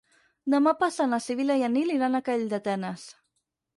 Demà 0.53 0.71
passat 0.79 1.11
na 1.11 1.19
Sibil·la 1.27 1.57
i 1.61 1.67
en 1.67 1.75
Nil 1.79 1.93
iran 1.99 2.21
a 2.21 2.25
Calldetenes. 2.31 3.05